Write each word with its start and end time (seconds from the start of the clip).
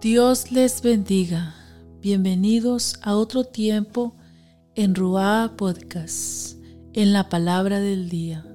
Dios 0.00 0.52
les 0.52 0.80
bendiga. 0.80 1.56
Bienvenidos 2.00 3.00
a 3.02 3.16
otro 3.16 3.42
tiempo 3.42 4.14
en 4.76 4.94
Ruá 4.94 5.54
Podcast, 5.56 6.56
en 6.92 7.12
la 7.12 7.28
palabra 7.28 7.80
del 7.80 8.08
día. 8.08 8.46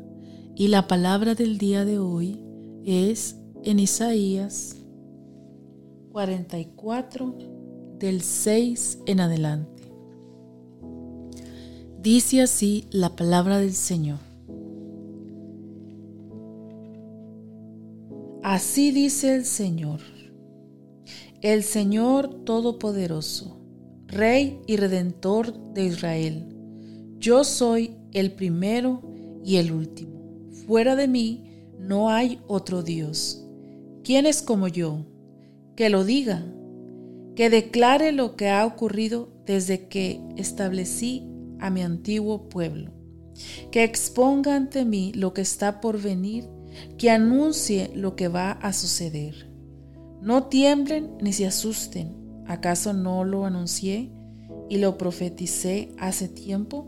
Y 0.56 0.70
la 0.70 0.88
palabra 0.88 1.36
del 1.36 1.58
día 1.58 1.84
de 1.84 2.00
hoy 2.00 2.40
es 2.86 3.36
en 3.62 3.80
Isaías 3.80 4.78
44 6.14 7.36
del 8.00 8.22
6 8.22 9.00
en 9.06 9.20
adelante. 9.20 9.92
Dice 12.00 12.42
así 12.42 12.88
la 12.90 13.18
palabra 13.18 13.58
del 13.58 13.74
Señor. 13.74 14.20
Así 18.42 18.92
dice 18.92 19.36
el 19.36 19.44
Señor 19.44 20.13
el 21.44 21.64
Señor 21.64 22.46
Todopoderoso, 22.46 23.60
Rey 24.08 24.62
y 24.66 24.78
Redentor 24.78 25.74
de 25.74 25.84
Israel. 25.84 26.48
Yo 27.20 27.44
soy 27.44 27.98
el 28.14 28.32
primero 28.32 29.02
y 29.44 29.58
el 29.58 29.74
último. 29.74 30.22
Fuera 30.66 30.96
de 30.96 31.10
mí 31.10 31.68
no 31.78 32.10
hay 32.10 32.40
otro 32.48 32.82
Dios. 32.82 33.46
¿Quién 34.06 34.26
es 34.26 34.42
como 34.42 34.70
yo? 34.70 35.06
Que 35.76 35.90
lo 35.90 36.06
diga, 36.06 36.46
que 37.36 37.50
declare 37.50 38.14
lo 38.14 38.38
que 38.38 38.48
ha 38.48 38.66
ocurrido 38.66 39.28
desde 39.46 39.90
que 39.90 40.22
establecí 40.38 41.28
a 41.60 41.70
mi 41.70 41.82
antiguo 41.82 42.48
pueblo, 42.48 42.94
que 43.70 43.84
exponga 43.84 44.56
ante 44.56 44.86
mí 44.86 45.12
lo 45.14 45.34
que 45.34 45.42
está 45.42 45.82
por 45.82 46.02
venir, 46.02 46.48
que 46.98 47.12
anuncie 47.12 47.92
lo 47.96 48.16
que 48.16 48.30
va 48.30 48.54
a 48.54 48.72
suceder. 48.72 49.53
No 50.24 50.44
tiemblen 50.44 51.18
ni 51.20 51.34
se 51.34 51.46
asusten. 51.46 52.16
¿Acaso 52.48 52.94
no 52.94 53.26
lo 53.26 53.44
anuncié 53.44 54.10
y 54.70 54.78
lo 54.78 54.98
profeticé 54.98 55.94
hace 56.00 56.30
tiempo? 56.30 56.88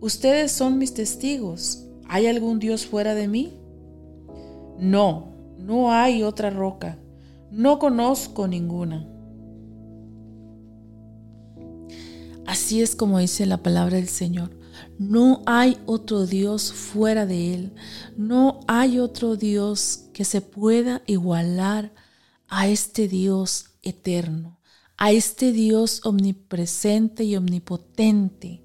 Ustedes 0.00 0.52
son 0.52 0.78
mis 0.78 0.94
testigos. 0.94 1.86
¿Hay 2.08 2.26
algún 2.26 2.60
Dios 2.60 2.86
fuera 2.86 3.14
de 3.14 3.28
mí? 3.28 3.52
No, 4.78 5.34
no 5.58 5.92
hay 5.92 6.22
otra 6.22 6.48
roca. 6.48 6.98
No 7.50 7.78
conozco 7.78 8.48
ninguna. 8.48 9.06
Así 12.46 12.80
es 12.80 12.96
como 12.96 13.18
dice 13.18 13.44
la 13.44 13.58
palabra 13.58 13.96
del 13.96 14.08
Señor. 14.08 14.58
No 14.98 15.42
hay 15.44 15.76
otro 15.84 16.24
Dios 16.24 16.72
fuera 16.72 17.26
de 17.26 17.52
Él. 17.52 17.74
No 18.16 18.60
hay 18.66 18.98
otro 18.98 19.36
Dios 19.36 20.06
que 20.14 20.24
se 20.24 20.40
pueda 20.40 21.02
igualar 21.06 21.92
a 22.54 22.68
este 22.68 23.08
Dios 23.08 23.70
eterno, 23.82 24.60
a 24.98 25.10
este 25.10 25.52
Dios 25.52 26.02
omnipresente 26.04 27.24
y 27.24 27.34
omnipotente, 27.34 28.62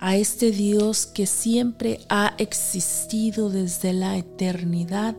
a 0.00 0.16
este 0.16 0.50
Dios 0.50 1.06
que 1.06 1.26
siempre 1.26 2.00
ha 2.08 2.34
existido 2.38 3.48
desde 3.48 3.92
la 3.92 4.18
eternidad, 4.18 5.16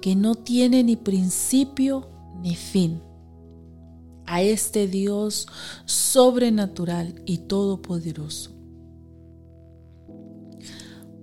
que 0.00 0.16
no 0.16 0.34
tiene 0.34 0.82
ni 0.82 0.96
principio 0.96 2.10
ni 2.42 2.56
fin, 2.56 3.00
a 4.26 4.42
este 4.42 4.88
Dios 4.88 5.46
sobrenatural 5.84 7.22
y 7.24 7.38
todopoderoso. 7.38 8.50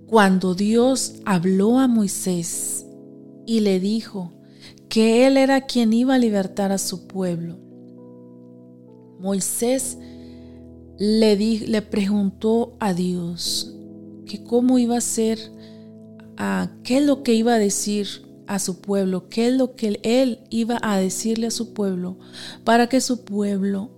Cuando 0.06 0.54
Dios 0.54 1.16
habló 1.26 1.78
a 1.78 1.88
Moisés 1.88 2.86
y 3.44 3.60
le 3.60 3.80
dijo, 3.80 4.32
que 4.92 5.26
Él 5.26 5.38
era 5.38 5.62
quien 5.62 5.94
iba 5.94 6.16
a 6.16 6.18
libertar 6.18 6.70
a 6.70 6.76
su 6.76 7.06
pueblo. 7.06 7.56
Moisés 9.18 9.96
le, 10.98 11.80
preguntó 11.80 12.76
a 12.78 12.92
Dios 12.92 13.74
que 14.26 14.44
cómo 14.44 14.78
iba 14.78 14.98
a 14.98 15.00
ser, 15.00 15.38
qué 16.84 16.98
es 16.98 17.06
lo 17.06 17.22
que 17.22 17.32
iba 17.32 17.54
a 17.54 17.58
decir 17.58 18.06
a 18.46 18.58
su 18.58 18.82
pueblo, 18.82 19.30
qué 19.30 19.46
es 19.46 19.54
lo 19.54 19.76
que 19.76 19.98
él 20.02 20.40
iba 20.50 20.78
a 20.82 20.98
decirle 20.98 21.46
a 21.46 21.50
su 21.50 21.72
pueblo 21.72 22.18
para 22.62 22.90
que 22.90 23.00
su 23.00 23.24
pueblo 23.24 23.88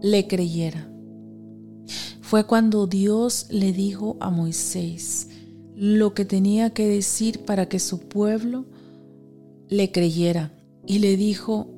le 0.00 0.28
creyera. 0.28 0.88
Fue 2.20 2.46
cuando 2.46 2.86
Dios 2.86 3.48
le 3.50 3.72
dijo 3.72 4.16
a 4.20 4.30
Moisés 4.30 5.26
lo 5.74 6.14
que 6.14 6.24
tenía 6.24 6.70
que 6.70 6.86
decir 6.86 7.40
para 7.40 7.68
que 7.68 7.80
su 7.80 7.98
pueblo 7.98 8.66
le 9.68 9.90
creyera 9.90 10.52
y 10.86 11.00
le 11.00 11.16
dijo, 11.16 11.68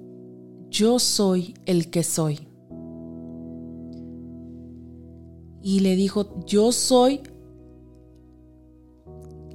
yo 0.71 0.99
soy 0.99 1.54
el 1.66 1.91
que 1.91 2.03
soy. 2.03 2.41
Y 5.62 5.81
le 5.81 5.97
dijo, 5.97 6.44
yo 6.47 6.72
soy, 6.72 7.21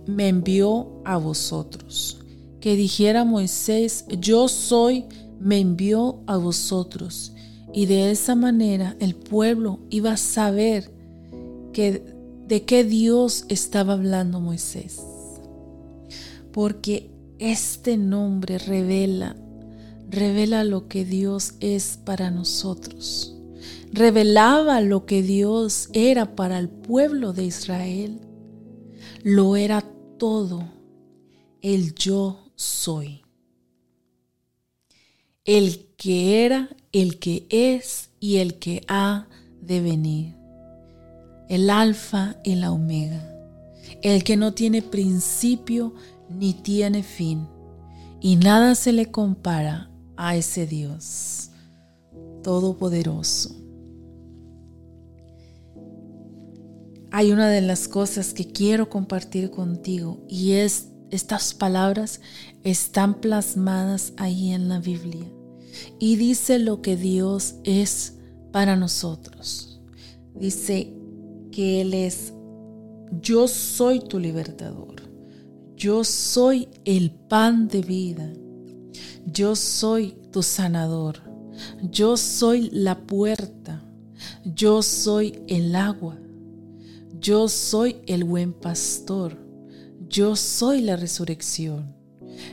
me 0.06 0.28
envió 0.28 1.02
a 1.06 1.18
vosotros. 1.18 2.20
Que 2.60 2.76
dijera 2.76 3.24
Moisés, 3.26 4.06
yo 4.20 4.48
soy, 4.48 5.06
me 5.40 5.60
envió 5.60 6.22
a 6.28 6.38
vosotros. 6.38 7.34
Y 7.74 7.86
de 7.86 8.12
esa 8.12 8.36
manera 8.36 8.96
el 9.00 9.16
pueblo 9.16 9.80
iba 9.90 10.14
a 10.14 10.18
saber 10.18 10.92
que, 11.74 12.04
de 12.48 12.64
qué 12.64 12.84
Dios 12.84 13.46
estaba 13.50 13.94
hablando 13.94 14.40
Moisés. 14.40 15.02
Porque 16.52 17.13
este 17.52 17.98
nombre 17.98 18.58
revela, 18.58 19.36
revela 20.10 20.64
lo 20.64 20.88
que 20.88 21.04
Dios 21.04 21.56
es 21.60 22.00
para 22.06 22.32
nosotros. 22.32 23.36
Revelaba 23.92 24.80
lo 24.80 25.06
que 25.06 25.22
Dios 25.22 25.90
era 25.92 26.38
para 26.38 26.58
el 26.58 26.70
pueblo 26.70 27.34
de 27.34 27.44
Israel. 27.44 28.22
Lo 29.24 29.58
era 29.58 29.82
todo. 30.18 30.64
El 31.62 31.94
yo 31.96 32.50
soy. 32.56 33.24
El 35.44 35.88
que 35.98 36.46
era, 36.46 36.70
el 36.94 37.20
que 37.20 37.46
es 37.50 38.10
y 38.22 38.38
el 38.38 38.58
que 38.58 38.84
ha 38.88 39.28
de 39.62 39.82
venir. 39.82 40.36
El 41.50 41.70
alfa 41.70 42.38
y 42.46 42.56
la 42.56 42.72
omega. 42.72 43.30
El 44.02 44.24
que 44.24 44.38
no 44.38 44.54
tiene 44.54 44.82
principio 44.82 45.94
ni 46.36 46.54
tiene 46.54 47.04
fin, 47.04 47.48
y 48.20 48.36
nada 48.36 48.76
se 48.76 48.92
le 48.92 49.12
compara 49.12 49.90
a 50.16 50.36
ese 50.36 50.66
Dios 50.66 51.50
todopoderoso. 52.44 53.56
Hay 57.12 57.32
una 57.32 57.50
de 57.50 57.62
las 57.62 57.88
cosas 57.88 58.34
que 58.34 58.52
quiero 58.52 58.90
compartir 58.90 59.52
contigo 59.52 60.26
y 60.28 60.54
es 60.54 60.90
estas 61.12 61.54
palabras 61.54 62.22
están 62.64 63.22
plasmadas 63.22 64.14
ahí 64.18 64.52
en 64.52 64.68
la 64.68 64.80
Biblia 64.80 65.28
y 66.00 66.16
dice 66.16 66.58
lo 66.58 66.82
que 66.82 66.98
Dios 66.98 67.56
es 67.64 68.16
para 68.52 68.76
nosotros. 68.76 69.80
Dice 70.34 70.92
que 71.52 71.82
Él 71.82 71.94
es, 71.94 72.34
yo 73.22 73.48
soy 73.48 74.00
tu 74.00 74.18
libertador. 74.18 75.03
Yo 75.84 76.06
soy 76.06 76.70
el 76.86 77.12
pan 77.12 77.68
de 77.68 77.82
vida. 77.82 78.32
Yo 79.26 79.54
soy 79.54 80.16
tu 80.32 80.42
sanador. 80.42 81.20
Yo 81.92 82.16
soy 82.16 82.70
la 82.70 83.00
puerta. 83.06 83.84
Yo 84.46 84.82
soy 84.82 85.44
el 85.50 85.76
agua. 85.76 86.18
Yo 87.20 87.50
soy 87.50 87.98
el 88.08 88.24
buen 88.24 88.54
pastor. 88.54 89.38
Yo 90.08 90.38
soy 90.38 90.80
la 90.80 90.96
resurrección. 90.96 91.94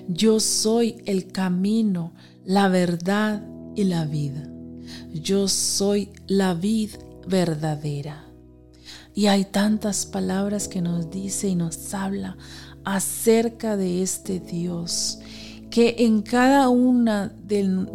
Yo 0.09 0.41
soy 0.41 0.97
el 1.07 1.31
camino, 1.31 2.13
la 2.45 2.67
verdad 2.67 3.47
y 3.77 3.85
la 3.85 4.07
vida. 4.07 4.43
Yo 5.13 5.47
soy 5.47 6.11
la 6.27 6.55
vid 6.55 6.91
verdadera. 7.29 8.27
Y 9.15 9.27
hay 9.27 9.45
tantas 9.45 10.07
palabras 10.07 10.67
que 10.67 10.81
nos 10.81 11.11
dice 11.11 11.49
y 11.49 11.55
nos 11.55 11.95
habla 11.95 12.37
acerca 12.85 13.77
de 13.77 14.03
este 14.03 14.41
Dios, 14.41 15.19
que 15.71 15.97
en 15.99 16.23
cada 16.23 16.69
una 16.69 17.33
del, 17.47 17.89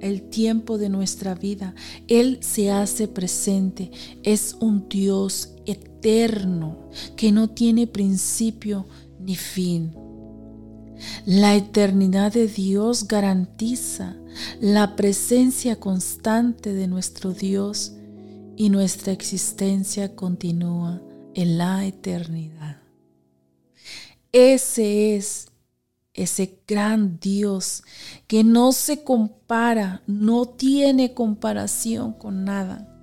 el 0.00 0.22
tiempo 0.30 0.78
de 0.78 0.88
nuestra 0.88 1.34
vida, 1.34 1.74
Él 2.06 2.38
se 2.40 2.70
hace 2.70 3.08
presente. 3.08 3.90
Es 4.22 4.56
un 4.60 4.88
Dios 4.88 5.54
eterno 5.66 6.90
que 7.16 7.32
no 7.32 7.50
tiene 7.50 7.86
principio 7.86 8.86
ni 9.20 9.36
fin. 9.36 9.92
La 11.26 11.54
eternidad 11.54 12.32
de 12.32 12.48
Dios 12.48 13.06
garantiza 13.06 14.16
la 14.60 14.96
presencia 14.96 15.76
constante 15.76 16.72
de 16.72 16.86
nuestro 16.86 17.32
Dios 17.32 17.92
y 18.56 18.70
nuestra 18.70 19.12
existencia 19.12 20.16
continúa 20.16 21.00
en 21.34 21.58
la 21.58 21.86
eternidad. 21.86 22.87
Ese 24.32 25.16
es 25.16 25.48
ese 26.18 26.58
gran 26.66 27.20
Dios 27.20 27.84
que 28.26 28.42
no 28.42 28.72
se 28.72 29.04
compara, 29.04 30.02
no 30.06 30.46
tiene 30.46 31.14
comparación 31.14 32.12
con 32.12 32.44
nada. 32.44 32.94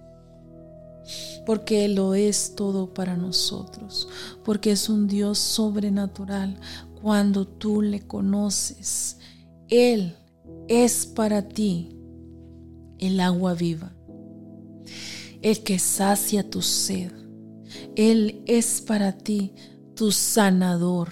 Porque 1.45 1.86
Él 1.86 1.95
lo 1.95 2.16
es 2.16 2.56
todo 2.56 2.94
para 2.94 3.16
nosotros, 3.16 4.10
porque 4.44 4.72
es 4.72 4.89
un 4.89 5.07
Dios 5.07 5.38
sobrenatural. 5.38 6.60
Cuando 7.01 7.48
tú 7.48 7.81
le 7.81 8.01
conoces, 8.01 9.18
Él 9.69 10.16
es 10.68 11.06
para 11.06 11.48
ti 11.48 11.95
el 12.98 13.19
agua 13.19 13.54
viva, 13.54 13.95
el 15.42 15.63
que 15.63 15.80
sacia 15.80 16.50
tu 16.50 16.62
sed. 16.62 17.12
Él 17.95 18.44
es 18.48 18.81
para 18.81 19.12
ti 19.13 19.54
tu 19.95 20.12
sanador, 20.12 21.09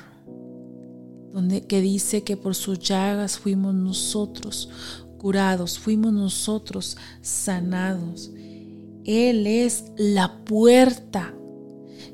donde 1.31 1.65
que 1.65 1.81
dice 1.81 2.23
que 2.23 2.37
por 2.37 2.53
sus 2.55 2.79
llagas 2.79 3.39
fuimos 3.39 3.73
nosotros 3.73 4.69
curados, 5.17 5.79
fuimos 5.79 6.11
nosotros 6.11 6.97
sanados. 7.21 8.29
Él 9.05 9.47
es 9.47 9.85
la 9.97 10.43
puerta, 10.43 11.33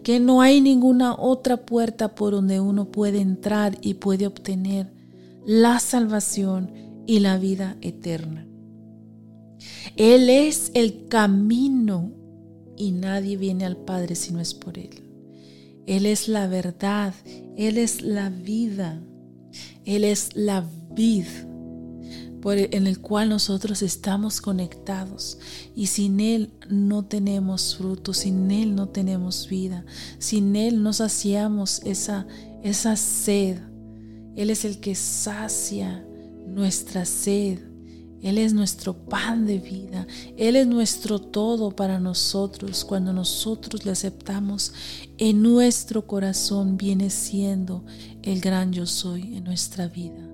que 0.04 0.20
no 0.20 0.42
hay 0.42 0.62
ninguna 0.62 1.16
otra 1.16 1.58
puerta 1.58 2.14
por 2.14 2.34
donde 2.34 2.60
uno 2.60 2.92
puede 2.92 3.20
entrar 3.20 3.78
y 3.82 3.96
puede 3.96 4.28
obtener 4.28 4.94
la 5.46 5.80
salvación 5.80 6.72
y 7.08 7.20
la 7.20 7.38
vida 7.38 7.78
eterna. 7.82 8.46
Él 9.96 10.30
es 10.30 10.72
el 10.76 11.08
camino 11.08 12.12
y 12.78 12.92
nadie 12.92 13.38
viene 13.38 13.66
al 13.66 13.76
Padre 13.76 14.16
si 14.16 14.32
no 14.32 14.40
es 14.40 14.54
por 14.54 14.78
Él. 14.78 15.09
Él 15.90 16.06
es 16.06 16.28
la 16.28 16.46
verdad, 16.46 17.16
Él 17.58 17.80
es 17.80 18.04
la 18.04 18.30
vida, 18.30 19.02
Él 19.86 20.04
es 20.04 20.36
la 20.36 20.64
vid 20.92 21.26
por 22.44 22.60
en 22.60 22.86
el 22.86 23.02
cual 23.02 23.30
nosotros 23.30 23.82
estamos 23.82 24.40
conectados 24.40 25.40
y 25.76 25.88
sin 25.88 26.20
Él 26.20 26.54
no 26.70 27.06
tenemos 27.06 27.76
fruto, 27.76 28.14
sin 28.14 28.52
Él 28.52 28.76
no 28.76 28.90
tenemos 28.90 29.50
vida, 29.50 29.84
sin 30.20 30.56
Él 30.56 30.84
no 30.84 30.94
saciamos 30.94 31.82
esa, 31.84 32.28
esa 32.62 32.96
sed. 32.96 33.58
Él 34.36 34.52
es 34.52 34.66
el 34.66 34.80
que 34.80 34.94
sacia 34.94 36.06
nuestra 36.46 37.04
sed. 37.06 37.62
Él 38.22 38.38
es 38.38 38.54
nuestro 38.54 38.94
pan 38.94 39.46
de 39.46 39.60
vida. 39.60 40.06
Él 40.38 40.56
es 40.56 40.68
nuestro 40.68 41.20
todo 41.20 41.72
para 41.72 42.00
nosotros. 42.00 42.84
Cuando 42.84 43.14
nosotros 43.14 43.86
le 43.86 43.92
aceptamos, 43.92 44.74
en 45.18 45.42
nuestro 45.42 46.06
corazón 46.06 46.78
viene 46.78 47.10
siendo 47.10 47.86
el 48.24 48.42
gran 48.42 48.74
yo 48.74 48.86
soy 48.86 49.36
en 49.36 49.44
nuestra 49.44 49.88
vida, 49.88 50.28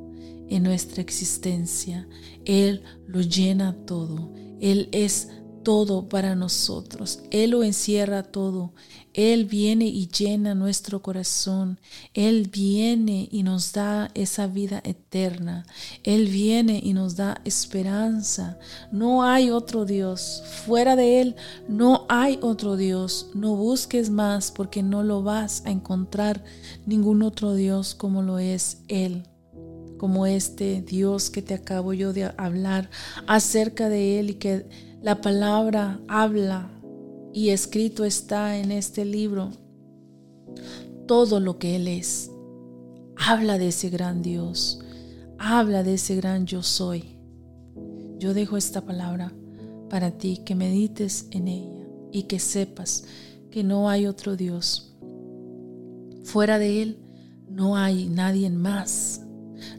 en 0.50 0.64
nuestra 0.64 1.02
existencia. 1.02 2.08
Él 2.46 2.84
lo 3.08 3.22
llena 3.22 3.76
todo. 3.86 4.32
Él 4.60 4.90
es 4.92 5.30
todo 5.66 6.08
para 6.08 6.36
nosotros. 6.36 7.20
Él 7.32 7.50
lo 7.50 7.64
encierra 7.64 8.24
todo. 8.24 8.72
Él 9.14 9.46
viene 9.46 9.88
y 9.88 10.08
llena 10.08 10.54
nuestro 10.54 11.02
corazón. 11.02 11.80
Él 12.14 12.50
viene 12.54 13.28
y 13.32 13.44
nos 13.44 13.74
da 13.74 14.12
esa 14.14 14.46
vida 14.46 14.82
eterna. 14.86 15.66
Él 16.04 16.28
viene 16.28 16.80
y 16.84 16.94
nos 16.94 17.16
da 17.16 17.42
esperanza. 17.46 18.60
No 18.92 19.24
hay 19.24 19.50
otro 19.50 19.86
Dios. 19.86 20.44
Fuera 20.66 20.96
de 20.96 21.22
Él 21.22 21.36
no 21.68 22.06
hay 22.10 22.38
otro 22.42 22.78
Dios. 22.78 23.32
No 23.34 23.56
busques 23.56 24.12
más 24.12 24.52
porque 24.52 24.84
no 24.84 25.02
lo 25.02 25.24
vas 25.24 25.64
a 25.66 25.72
encontrar 25.72 26.44
ningún 26.86 27.24
otro 27.24 27.56
Dios 27.56 27.96
como 27.96 28.22
lo 28.22 28.38
es 28.38 28.78
Él 28.88 29.24
como 29.98 30.26
este 30.26 30.82
Dios 30.82 31.30
que 31.30 31.42
te 31.42 31.54
acabo 31.54 31.94
yo 31.94 32.12
de 32.12 32.32
hablar 32.38 32.90
acerca 33.28 33.88
de 33.88 34.20
Él 34.20 34.32
y 34.32 34.34
que 34.36 34.68
la 35.06 35.22
palabra 35.22 36.00
habla 36.08 36.68
y 37.32 37.50
escrito 37.50 38.06
está 38.06 38.58
en 38.58 38.72
este 38.72 39.06
libro 39.06 39.52
todo 41.06 41.40
lo 41.40 41.60
que 41.60 41.76
Él 41.76 41.88
es. 41.88 42.32
Habla 43.16 43.60
de 43.60 43.68
ese 43.68 43.92
gran 43.92 44.24
Dios, 44.24 44.82
habla 45.38 45.84
de 45.84 45.94
ese 45.94 46.16
gran 46.16 46.48
yo 46.48 46.64
soy. 46.64 47.04
Yo 48.18 48.34
dejo 48.34 48.58
esta 48.58 48.82
palabra 48.82 49.32
para 49.92 50.10
ti, 50.10 50.42
que 50.44 50.56
medites 50.56 51.28
en 51.30 51.50
ella 51.50 51.86
y 52.12 52.24
que 52.24 52.40
sepas 52.40 53.04
que 53.52 53.64
no 53.64 53.88
hay 53.90 54.08
otro 54.08 54.36
Dios. 54.36 54.98
Fuera 56.24 56.58
de 56.58 56.82
Él 56.82 56.98
no 57.48 57.78
hay 57.78 58.10
nadie 58.10 58.50
más. 58.50 59.22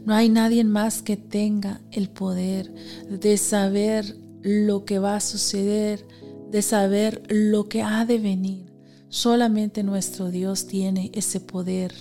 No 0.05 0.13
hay 0.13 0.29
nadie 0.29 0.63
más 0.63 1.01
que 1.01 1.17
tenga 1.17 1.81
el 1.91 2.09
poder 2.09 2.73
de 3.09 3.35
saber 3.35 4.25
lo 4.41 4.85
que 4.85 4.99
va 4.99 5.15
a 5.15 5.21
suceder, 5.21 6.07
de 6.51 6.61
saber 6.61 7.23
lo 7.29 7.67
que 7.67 7.81
ha 7.81 8.05
de 8.05 8.19
venir. 8.19 8.73
Solamente 9.09 9.83
nuestro 9.83 10.29
Dios 10.29 10.67
tiene 10.67 11.11
ese 11.13 11.39
poder. 11.39 11.93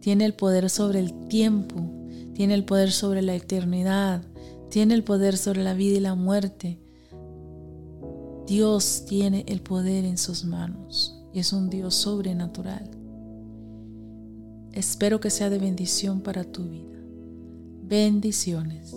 Tiene 0.00 0.24
el 0.24 0.34
poder 0.34 0.70
sobre 0.70 1.00
el 1.00 1.28
tiempo, 1.28 1.90
tiene 2.34 2.54
el 2.54 2.64
poder 2.64 2.92
sobre 2.92 3.22
la 3.22 3.34
eternidad, 3.34 4.22
tiene 4.70 4.94
el 4.94 5.02
poder 5.02 5.36
sobre 5.36 5.62
la 5.64 5.74
vida 5.74 5.96
y 5.96 6.00
la 6.00 6.14
muerte. 6.14 6.78
Dios 8.46 9.04
tiene 9.08 9.44
el 9.48 9.60
poder 9.60 10.04
en 10.04 10.18
sus 10.18 10.44
manos 10.44 11.20
y 11.32 11.40
es 11.40 11.52
un 11.52 11.68
Dios 11.68 11.94
sobrenatural. 11.94 12.90
Espero 14.72 15.20
que 15.20 15.30
sea 15.30 15.50
de 15.50 15.58
bendición 15.58 16.20
para 16.20 16.44
tu 16.44 16.68
vida. 16.68 16.98
Bendiciones. 17.82 18.94